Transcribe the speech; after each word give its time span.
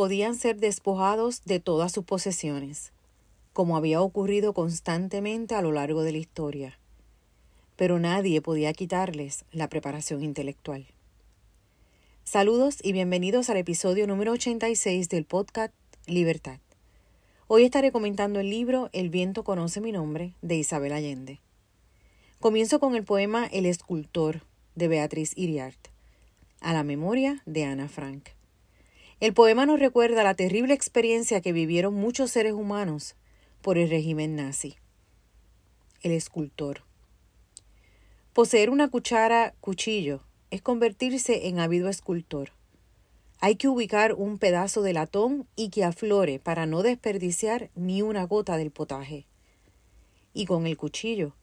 podían 0.00 0.34
ser 0.34 0.56
despojados 0.56 1.44
de 1.44 1.60
todas 1.60 1.92
sus 1.92 2.06
posesiones, 2.06 2.90
como 3.52 3.76
había 3.76 4.00
ocurrido 4.00 4.54
constantemente 4.54 5.54
a 5.54 5.60
lo 5.60 5.72
largo 5.72 6.02
de 6.02 6.12
la 6.12 6.16
historia, 6.16 6.78
pero 7.76 7.98
nadie 7.98 8.40
podía 8.40 8.72
quitarles 8.72 9.44
la 9.52 9.68
preparación 9.68 10.22
intelectual. 10.22 10.86
Saludos 12.24 12.78
y 12.82 12.92
bienvenidos 12.92 13.50
al 13.50 13.58
episodio 13.58 14.06
número 14.06 14.32
86 14.32 15.10
del 15.10 15.26
podcast 15.26 15.74
Libertad. 16.06 16.60
Hoy 17.46 17.64
estaré 17.64 17.92
comentando 17.92 18.40
el 18.40 18.48
libro 18.48 18.88
El 18.94 19.10
viento 19.10 19.44
conoce 19.44 19.82
mi 19.82 19.92
nombre 19.92 20.32
de 20.40 20.56
Isabel 20.56 20.94
Allende. 20.94 21.40
Comienzo 22.38 22.80
con 22.80 22.96
el 22.96 23.04
poema 23.04 23.44
El 23.48 23.66
escultor 23.66 24.44
de 24.76 24.88
Beatriz 24.88 25.34
Iriart, 25.36 25.88
a 26.62 26.72
la 26.72 26.84
memoria 26.84 27.42
de 27.44 27.64
Ana 27.64 27.86
Frank. 27.86 28.30
El 29.20 29.34
poema 29.34 29.66
nos 29.66 29.78
recuerda 29.78 30.24
la 30.24 30.32
terrible 30.32 30.72
experiencia 30.72 31.42
que 31.42 31.52
vivieron 31.52 31.92
muchos 31.92 32.30
seres 32.30 32.54
humanos 32.54 33.16
por 33.60 33.76
el 33.76 33.90
régimen 33.90 34.34
nazi. 34.34 34.76
El 36.00 36.12
escultor. 36.12 36.84
Poseer 38.32 38.70
una 38.70 38.88
cuchara 38.88 39.52
cuchillo 39.60 40.22
es 40.50 40.62
convertirse 40.62 41.48
en 41.48 41.60
ávido 41.60 41.90
escultor. 41.90 42.52
Hay 43.40 43.56
que 43.56 43.68
ubicar 43.68 44.14
un 44.14 44.38
pedazo 44.38 44.80
de 44.80 44.94
latón 44.94 45.46
y 45.54 45.68
que 45.68 45.84
aflore 45.84 46.38
para 46.38 46.64
no 46.64 46.82
desperdiciar 46.82 47.68
ni 47.74 48.00
una 48.00 48.24
gota 48.24 48.56
del 48.56 48.70
potaje. 48.70 49.26
Y 50.32 50.46
con 50.46 50.66
el 50.66 50.78
cuchillo 50.78 51.34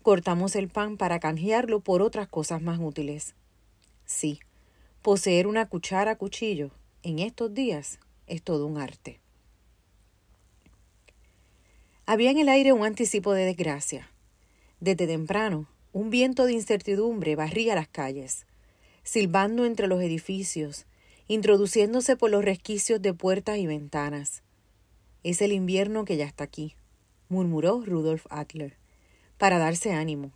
cortamos 0.00 0.56
el 0.56 0.68
pan 0.68 0.96
para 0.96 1.20
canjearlo 1.20 1.80
por 1.80 2.00
otras 2.00 2.26
cosas 2.26 2.62
más 2.62 2.78
útiles. 2.80 3.34
Sí, 4.06 4.40
poseer 5.02 5.46
una 5.46 5.68
cuchara 5.68 6.16
cuchillo 6.16 6.70
en 7.02 7.20
estos 7.20 7.54
días 7.54 8.00
es 8.26 8.42
todo 8.42 8.66
un 8.66 8.78
arte. 8.78 9.20
Había 12.06 12.30
en 12.30 12.38
el 12.38 12.48
aire 12.48 12.72
un 12.72 12.84
anticipo 12.84 13.32
de 13.34 13.44
desgracia. 13.44 14.10
Desde 14.80 15.06
temprano, 15.06 15.68
un 15.92 16.10
viento 16.10 16.44
de 16.44 16.54
incertidumbre 16.54 17.36
barría 17.36 17.74
las 17.74 17.88
calles, 17.88 18.46
silbando 19.02 19.64
entre 19.64 19.86
los 19.86 20.02
edificios, 20.02 20.86
introduciéndose 21.28 22.16
por 22.16 22.30
los 22.30 22.44
resquicios 22.44 23.00
de 23.00 23.14
puertas 23.14 23.58
y 23.58 23.66
ventanas. 23.66 24.42
Es 25.22 25.42
el 25.42 25.52
invierno 25.52 26.04
que 26.04 26.16
ya 26.16 26.24
está 26.24 26.44
aquí, 26.44 26.74
murmuró 27.28 27.82
Rudolf 27.84 28.26
Adler, 28.30 28.76
para 29.36 29.58
darse 29.58 29.92
ánimo. 29.92 30.32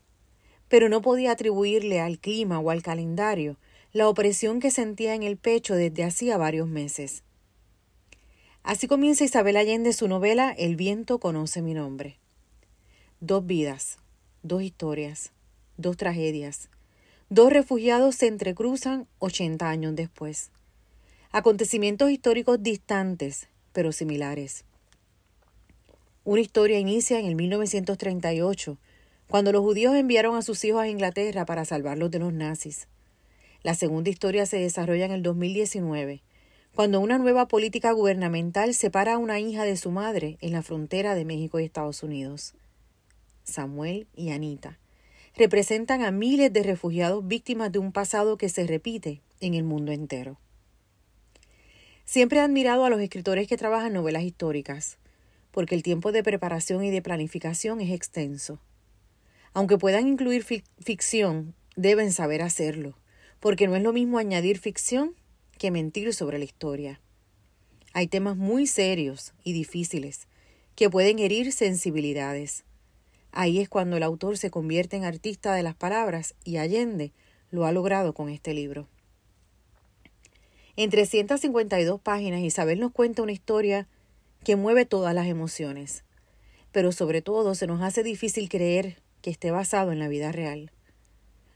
Pero 0.68 0.88
no 0.88 1.02
podía 1.02 1.32
atribuirle 1.32 2.00
al 2.00 2.18
clima 2.18 2.58
o 2.60 2.70
al 2.70 2.82
calendario 2.82 3.56
la 3.92 4.08
opresión 4.08 4.58
que 4.58 4.70
sentía 4.70 5.14
en 5.14 5.22
el 5.22 5.36
pecho 5.36 5.74
desde 5.74 6.04
hacía 6.04 6.38
varios 6.38 6.66
meses. 6.66 7.22
Así 8.62 8.86
comienza 8.86 9.24
Isabel 9.24 9.56
Allende 9.56 9.92
su 9.92 10.08
novela 10.08 10.54
El 10.56 10.76
viento 10.76 11.18
conoce 11.18 11.60
mi 11.60 11.74
nombre. 11.74 12.18
Dos 13.20 13.44
vidas, 13.44 13.98
dos 14.42 14.62
historias, 14.62 15.32
dos 15.76 15.96
tragedias. 15.96 16.70
Dos 17.28 17.52
refugiados 17.52 18.14
se 18.14 18.28
entrecruzan 18.28 19.06
80 19.18 19.68
años 19.68 19.94
después. 19.94 20.50
Acontecimientos 21.30 22.10
históricos 22.10 22.62
distantes, 22.62 23.48
pero 23.72 23.92
similares. 23.92 24.64
Una 26.24 26.40
historia 26.40 26.78
inicia 26.78 27.18
en 27.18 27.26
el 27.26 27.34
1938, 27.34 28.78
cuando 29.28 29.50
los 29.50 29.62
judíos 29.62 29.94
enviaron 29.96 30.36
a 30.36 30.42
sus 30.42 30.64
hijos 30.64 30.82
a 30.82 30.88
Inglaterra 30.88 31.44
para 31.44 31.64
salvarlos 31.64 32.10
de 32.10 32.20
los 32.20 32.32
nazis. 32.32 32.86
La 33.62 33.74
segunda 33.74 34.10
historia 34.10 34.44
se 34.46 34.58
desarrolla 34.58 35.04
en 35.04 35.12
el 35.12 35.22
2019, 35.22 36.22
cuando 36.74 37.00
una 37.00 37.18
nueva 37.18 37.46
política 37.46 37.92
gubernamental 37.92 38.74
separa 38.74 39.14
a 39.14 39.18
una 39.18 39.38
hija 39.38 39.64
de 39.64 39.76
su 39.76 39.90
madre 39.90 40.36
en 40.40 40.52
la 40.52 40.62
frontera 40.62 41.14
de 41.14 41.24
México 41.24 41.60
y 41.60 41.64
Estados 41.64 42.02
Unidos. 42.02 42.54
Samuel 43.44 44.08
y 44.16 44.30
Anita 44.30 44.78
representan 45.36 46.02
a 46.02 46.10
miles 46.10 46.52
de 46.52 46.62
refugiados 46.62 47.26
víctimas 47.26 47.70
de 47.72 47.78
un 47.78 47.92
pasado 47.92 48.36
que 48.36 48.48
se 48.48 48.66
repite 48.66 49.22
en 49.40 49.54
el 49.54 49.64
mundo 49.64 49.92
entero. 49.92 50.38
Siempre 52.04 52.38
he 52.38 52.42
admirado 52.42 52.84
a 52.84 52.90
los 52.90 53.00
escritores 53.00 53.46
que 53.46 53.56
trabajan 53.56 53.92
novelas 53.92 54.24
históricas, 54.24 54.98
porque 55.52 55.74
el 55.74 55.82
tiempo 55.82 56.12
de 56.12 56.22
preparación 56.22 56.82
y 56.84 56.90
de 56.90 57.00
planificación 57.00 57.80
es 57.80 57.92
extenso. 57.92 58.58
Aunque 59.54 59.78
puedan 59.78 60.08
incluir 60.08 60.44
ficción, 60.44 61.54
deben 61.76 62.12
saber 62.12 62.42
hacerlo, 62.42 62.96
porque 63.42 63.66
no 63.66 63.74
es 63.74 63.82
lo 63.82 63.92
mismo 63.92 64.18
añadir 64.18 64.60
ficción 64.60 65.16
que 65.58 65.72
mentir 65.72 66.14
sobre 66.14 66.38
la 66.38 66.44
historia. 66.44 67.00
Hay 67.92 68.06
temas 68.06 68.36
muy 68.36 68.68
serios 68.68 69.34
y 69.42 69.52
difíciles 69.52 70.28
que 70.76 70.88
pueden 70.88 71.18
herir 71.18 71.52
sensibilidades. 71.52 72.62
Ahí 73.32 73.58
es 73.58 73.68
cuando 73.68 73.96
el 73.96 74.04
autor 74.04 74.38
se 74.38 74.52
convierte 74.52 74.96
en 74.96 75.04
artista 75.04 75.54
de 75.54 75.64
las 75.64 75.74
palabras 75.74 76.36
y 76.44 76.58
Allende 76.58 77.10
lo 77.50 77.66
ha 77.66 77.72
logrado 77.72 78.14
con 78.14 78.28
este 78.28 78.54
libro. 78.54 78.86
En 80.76 80.90
352 80.90 82.00
páginas, 82.00 82.42
Isabel 82.42 82.78
nos 82.78 82.92
cuenta 82.92 83.22
una 83.22 83.32
historia 83.32 83.88
que 84.44 84.54
mueve 84.54 84.86
todas 84.86 85.16
las 85.16 85.26
emociones, 85.26 86.04
pero 86.70 86.92
sobre 86.92 87.22
todo 87.22 87.56
se 87.56 87.66
nos 87.66 87.82
hace 87.82 88.04
difícil 88.04 88.48
creer 88.48 89.02
que 89.20 89.30
esté 89.30 89.50
basado 89.50 89.90
en 89.90 89.98
la 89.98 90.06
vida 90.06 90.30
real. 90.30 90.70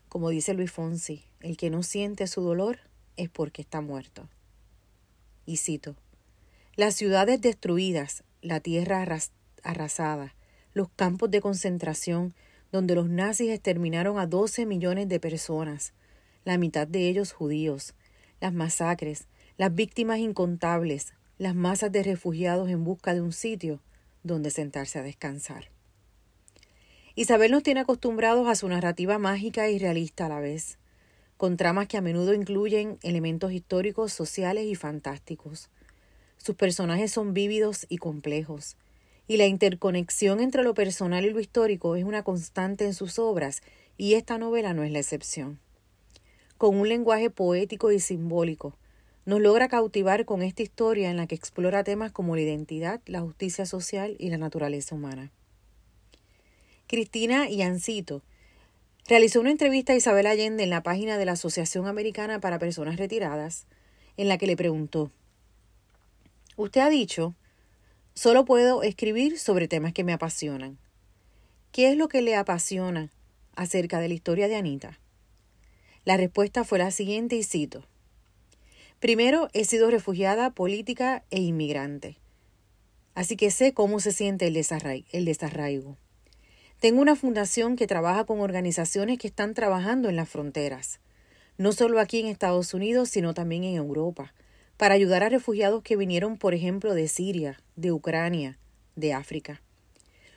Como 0.09 0.31
dice 0.31 0.55
Luis 0.55 0.71
Fonsi, 0.71 1.25
el 1.41 1.57
que 1.57 1.71
no 1.71 1.83
siente 1.83 2.27
su 2.27 2.41
dolor 2.41 2.79
es 3.17 3.29
porque 3.29 3.63
está 3.63 3.81
muerto. 3.81 4.29
Y 5.45 5.59
cito, 5.59 5.97
las 6.77 6.95
ciudades 6.95 7.41
destruidas, 7.41 8.25
la 8.43 8.61
tierra 8.61 9.07
arrasada, 9.63 10.35
los 10.75 10.89
campos 10.91 11.31
de 11.31 11.41
concentración 11.41 12.35
donde 12.73 12.95
los 12.95 13.09
nazis 13.09 13.51
exterminaron 13.51 14.19
a 14.19 14.27
12 14.27 14.67
millones 14.67 15.09
de 15.09 15.21
personas, 15.21 15.95
la 16.45 16.59
mitad 16.59 16.87
de 16.87 17.09
ellos 17.09 17.33
judíos, 17.33 17.95
las 18.41 18.53
masacres, 18.53 19.29
las 19.57 19.75
víctimas 19.75 20.19
incontables, 20.19 21.15
las 21.39 21.55
masas 21.55 21.93
de 21.93 22.03
refugiados 22.03 22.69
en 22.69 22.85
busca 22.85 23.15
de 23.15 23.23
un 23.23 23.33
sitio 23.33 23.81
donde 24.23 24.51
sentarse 24.51 24.99
a 24.99 25.03
descansar. 25.03 25.71
Isabel 27.19 27.51
nos 27.51 27.63
tiene 27.63 27.81
acostumbrados 27.81 28.47
a 28.47 28.55
su 28.55 28.69
narrativa 28.69 29.19
mágica 29.19 29.71
y 29.71 29.79
realista 29.79 30.27
a 30.27 30.29
la 30.29 30.39
vez, 30.39 30.79
con 31.39 31.57
tramas 31.57 31.89
que 31.89 31.97
a 31.97 32.03
menudo 32.03 32.35
incluyen 32.35 32.99
elementos 33.03 33.53
históricos, 33.53 34.13
sociales 34.13 34.67
y 34.67 34.75
fantásticos. 34.75 35.71
Sus 36.37 36.55
personajes 36.57 37.11
son 37.11 37.33
vívidos 37.33 37.87
y 37.89 37.97
complejos, 37.97 38.77
y 39.27 39.39
la 39.39 39.47
interconexión 39.47 40.41
entre 40.41 40.63
lo 40.63 40.75
personal 40.75 41.25
y 41.25 41.31
lo 41.31 41.41
histórico 41.41 41.97
es 41.97 42.05
una 42.05 42.23
constante 42.23 42.85
en 42.85 42.93
sus 42.93 43.19
obras, 43.19 43.63
y 43.97 44.13
esta 44.15 44.37
novela 44.37 44.75
no 44.75 44.85
es 44.85 44.93
la 44.93 44.99
excepción 44.99 45.59
con 46.59 46.77
un 46.77 46.89
lenguaje 46.89 47.31
poético 47.31 47.93
y 47.93 48.01
simbólico. 48.01 48.75
Nos 49.25 49.41
logra 49.41 49.69
cautivar 49.69 50.25
con 50.25 50.43
esta 50.43 50.63
historia 50.63 51.11
en 51.11 51.17
la 51.17 51.27
que 51.27 51.35
explora 51.35 51.85
temas 51.85 52.13
como 52.13 52.35
la 52.35 52.43
identidad, 52.43 53.01
la 53.07 53.21
justicia 53.21 53.67
social 53.67 54.17
y 54.19 54.31
la 54.31 54.39
naturaleza 54.39 54.95
humana. 54.95 55.33
Cristina 56.89 57.49
Yancito 57.49 58.23
realizó 59.09 59.41
una 59.41 59.51
entrevista 59.51 59.93
a 59.93 59.97
Isabel 59.97 60.27
Allende 60.27 60.63
en 60.63 60.71
la 60.71 60.85
página 60.85 61.19
de 61.19 61.25
la 61.25 61.33
Asociación 61.33 61.89
Americana 61.89 62.41
para 62.41 62.61
Personas 62.61 62.97
Retiradas, 62.97 63.67
en 64.17 64.29
la 64.29 64.39
que 64.39 64.47
le 64.47 64.57
preguntó 64.57 65.11
Usted 66.57 66.81
ha 66.81 66.89
dicho, 66.89 67.35
solo 68.15 68.45
puedo 68.45 68.85
escribir 68.85 69.37
sobre 69.37 69.67
temas 69.67 69.93
que 69.95 70.05
me 70.05 70.13
apasionan. 70.13 70.79
¿Qué 71.73 71.91
es 71.91 71.97
lo 71.97 72.07
que 72.07 72.23
le 72.23 72.37
apasiona 72.37 73.11
acerca 73.57 73.99
de 73.99 74.07
la 74.07 74.15
historia 74.15 74.47
de 74.47 74.55
Anita? 74.55 75.01
La 76.05 76.17
respuesta 76.17 76.63
fue 76.63 76.79
la 76.79 76.93
siguiente 76.93 77.35
y 77.35 77.43
cito. 77.43 77.85
Primero, 79.01 79.49
he 79.55 79.65
sido 79.65 79.91
refugiada 79.91 80.51
política 80.51 81.25
e 81.31 81.41
inmigrante. 81.41 82.17
Así 83.17 83.37
que 83.37 83.51
sé 83.51 83.75
cómo 83.75 83.99
se 83.99 84.13
siente 84.13 84.47
el, 84.47 84.55
desarraigo. 84.55 85.99
Tengo 86.81 87.01
una 87.01 87.17
fundación 87.17 87.75
que 87.75 87.87
trabaja 87.87 88.25
con 88.25 88.41
organizaciones 88.41 89.19
que 89.19 89.29
están 89.29 89.55
trabajando 89.55 90.11
en 90.11 90.17
las 90.17 90.29
fronteras, 90.29 91.01
no 91.57 91.73
solo 91.73 92.01
aquí 92.01 92.21
en 92.21 92.27
Estados 92.27 92.75
Unidos, 92.75 93.09
sino 93.09 93.33
también 93.33 93.65
en 93.65 93.77
Europa, 93.77 94.35
para 94.77 94.95
ayudar 94.95 95.23
a 95.23 95.31
refugiados 95.31 95.83
que 95.83 95.97
vinieron, 95.97 96.37
por 96.37 96.53
ejemplo, 96.53 96.95
de 96.95 97.09
Siria, 97.09 97.59
de 97.77 97.93
Ucrania, 97.93 98.59
de 98.95 99.15
África. 99.15 99.63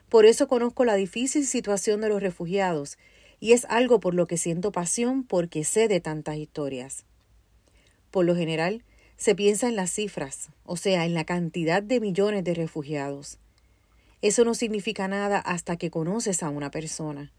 Por 0.08 0.26
eso 0.26 0.48
conozco 0.48 0.86
la 0.86 0.96
difícil 0.96 1.46
situación 1.46 2.00
de 2.00 2.08
los 2.08 2.22
refugiados 2.22 2.98
y 3.42 3.52
es 3.52 3.66
algo 3.66 4.00
por 4.00 4.14
lo 4.14 4.26
que 4.26 4.38
siento 4.38 4.72
pasión 4.72 5.24
porque 5.24 5.66
sé 5.66 5.90
de 5.90 6.00
tantas 6.00 6.38
historias. 6.38 7.04
Por 8.12 8.24
lo 8.24 8.34
general, 8.34 8.84
se 9.18 9.36
piensa 9.36 9.68
en 9.68 9.76
las 9.76 9.92
cifras, 9.92 10.50
o 10.64 10.78
sea, 10.78 11.06
en 11.06 11.14
la 11.14 11.26
cantidad 11.26 11.84
de 11.84 12.00
millones 12.00 12.46
de 12.46 12.54
refugiados. 12.54 13.40
Eso 14.22 14.44
no 14.44 14.54
significa 14.54 15.08
nada 15.08 15.40
hasta 15.40 15.78
que 15.78 15.90
conoces 15.90 16.44
a 16.44 16.50
una 16.50 16.72
persona. 16.72 17.32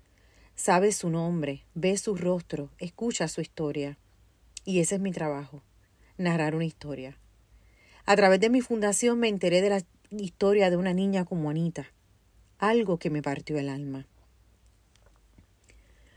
Sabes 0.54 0.96
su 0.96 1.10
nombre, 1.10 1.64
ves 1.74 2.00
su 2.00 2.16
rostro, 2.16 2.70
escuchas 2.78 3.32
su 3.32 3.42
historia. 3.42 3.98
Y 4.64 4.80
ese 4.80 4.94
es 4.94 5.00
mi 5.00 5.12
trabajo, 5.12 5.62
narrar 6.16 6.54
una 6.54 6.64
historia. 6.64 7.18
A 8.06 8.16
través 8.16 8.40
de 8.40 8.48
mi 8.48 8.62
fundación 8.62 9.18
me 9.18 9.28
enteré 9.28 9.60
de 9.60 9.68
la 9.68 9.82
historia 10.10 10.70
de 10.70 10.76
una 10.76 10.94
niña 10.94 11.26
como 11.26 11.50
Anita, 11.50 11.92
algo 12.58 12.98
que 12.98 13.10
me 13.10 13.22
partió 13.22 13.58
el 13.58 13.68
alma. 13.68 14.06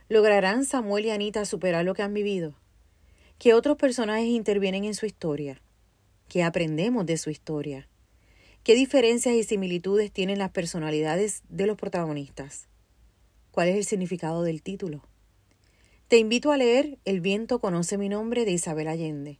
¿Lograrán 0.07 0.65
Samuel 0.65 1.05
y 1.05 1.09
Anita 1.09 1.43
superar 1.43 1.83
lo 1.83 1.93
que 1.93 2.03
han 2.03 2.13
vivido? 2.13 2.55
¿Qué 3.37 3.53
otros 3.53 3.77
personajes 3.77 4.27
intervienen 4.27 4.85
en 4.85 4.93
su 4.93 5.05
historia? 5.05 5.61
¿Qué 6.29 6.41
aprendemos 6.41 7.05
de 7.05 7.17
su 7.17 7.29
historia? 7.29 7.89
¿Qué 8.63 8.75
diferencias 8.75 9.35
y 9.35 9.43
similitudes 9.43 10.09
tienen 10.09 10.37
las 10.37 10.51
personalidades 10.51 11.43
de 11.49 11.67
los 11.67 11.75
protagonistas? 11.75 12.69
¿Cuál 13.51 13.67
es 13.67 13.75
el 13.75 13.83
significado 13.83 14.43
del 14.43 14.61
título? 14.61 15.03
Te 16.07 16.17
invito 16.17 16.49
a 16.49 16.55
leer 16.55 16.97
El 17.03 17.19
viento 17.19 17.59
conoce 17.59 17.97
mi 17.97 18.07
nombre 18.07 18.45
de 18.45 18.51
Isabel 18.51 18.87
Allende, 18.87 19.37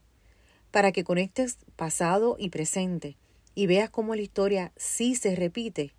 para 0.70 0.92
que 0.92 1.04
conectes 1.04 1.56
pasado 1.74 2.36
y 2.38 2.50
presente 2.50 3.16
y 3.54 3.66
veas 3.66 3.88
cómo 3.88 4.14
la 4.14 4.20
historia 4.20 4.72
sí 4.76 5.14
se 5.14 5.34
repite 5.34 5.94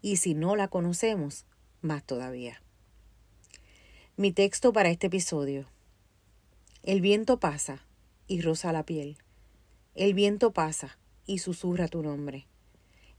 y 0.00 0.18
si 0.18 0.34
no 0.34 0.54
la 0.54 0.68
conocemos, 0.68 1.46
más 1.80 2.04
todavía. 2.04 2.62
Mi 4.16 4.30
texto 4.30 4.72
para 4.72 4.90
este 4.90 5.08
episodio. 5.08 5.66
El 6.84 7.00
viento 7.00 7.40
pasa 7.40 7.84
y 8.28 8.42
roza 8.42 8.70
la 8.70 8.84
piel. 8.84 9.18
El 9.96 10.14
viento 10.14 10.52
pasa 10.52 10.98
y 11.26 11.38
susurra 11.38 11.88
tu 11.88 12.04
nombre. 12.04 12.46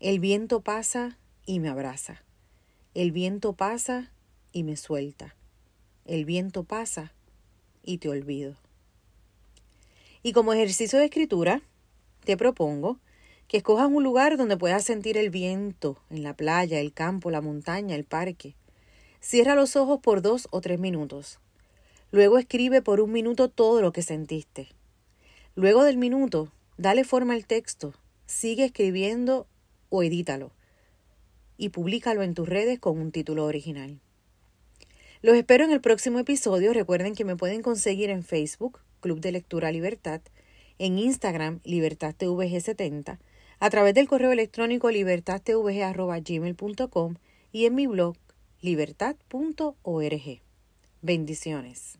El 0.01 0.19
viento 0.19 0.61
pasa 0.61 1.19
y 1.45 1.59
me 1.59 1.69
abraza. 1.69 2.23
El 2.95 3.11
viento 3.11 3.53
pasa 3.53 4.11
y 4.51 4.63
me 4.63 4.75
suelta. 4.75 5.35
El 6.05 6.25
viento 6.25 6.63
pasa 6.63 7.13
y 7.83 7.99
te 7.99 8.09
olvido. 8.09 8.55
Y 10.23 10.33
como 10.33 10.53
ejercicio 10.53 10.97
de 10.97 11.05
escritura, 11.05 11.61
te 12.25 12.35
propongo 12.35 12.97
que 13.47 13.57
escojas 13.57 13.91
un 13.91 14.03
lugar 14.03 14.37
donde 14.37 14.57
puedas 14.57 14.83
sentir 14.83 15.17
el 15.17 15.29
viento, 15.29 15.99
en 16.09 16.23
la 16.23 16.35
playa, 16.35 16.79
el 16.79 16.93
campo, 16.93 17.29
la 17.29 17.41
montaña, 17.41 17.95
el 17.95 18.03
parque. 18.03 18.55
Cierra 19.19 19.53
los 19.53 19.75
ojos 19.75 19.99
por 19.99 20.23
dos 20.23 20.47
o 20.49 20.61
tres 20.61 20.79
minutos. 20.79 21.37
Luego 22.09 22.39
escribe 22.39 22.81
por 22.81 23.01
un 23.01 23.11
minuto 23.11 23.49
todo 23.49 23.83
lo 23.83 23.91
que 23.91 24.01
sentiste. 24.01 24.69
Luego 25.53 25.83
del 25.83 25.97
minuto, 25.97 26.51
dale 26.77 27.03
forma 27.03 27.35
al 27.35 27.45
texto, 27.45 27.93
sigue 28.25 28.65
escribiendo 28.65 29.45
o 29.91 30.01
edítalo 30.01 30.51
y 31.57 31.69
públicalo 31.69 32.23
en 32.23 32.33
tus 32.33 32.49
redes 32.49 32.79
con 32.79 32.97
un 32.97 33.11
título 33.11 33.45
original. 33.45 33.99
Los 35.21 35.35
espero 35.35 35.63
en 35.63 35.71
el 35.71 35.79
próximo 35.79 36.17
episodio. 36.17 36.73
Recuerden 36.73 37.13
que 37.13 37.25
me 37.25 37.35
pueden 37.35 37.61
conseguir 37.61 38.09
en 38.09 38.23
Facebook, 38.23 38.79
Club 38.99 39.21
de 39.21 39.31
Lectura 39.31 39.71
Libertad, 39.71 40.21
en 40.79 40.97
Instagram, 40.97 41.59
LibertadTVG70, 41.63 43.19
a 43.59 43.69
través 43.69 43.93
del 43.93 44.07
correo 44.07 44.31
electrónico 44.31 44.89
libertadtvg.gmail.com 44.89 47.15
y 47.51 47.67
en 47.67 47.75
mi 47.75 47.85
blog 47.85 48.15
libertad.org. 48.61 50.41
Bendiciones. 51.03 51.99